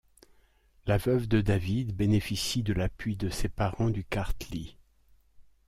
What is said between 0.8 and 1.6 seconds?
La veuve de